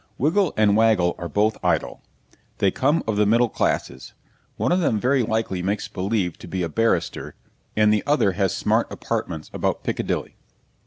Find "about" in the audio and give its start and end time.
9.53-9.83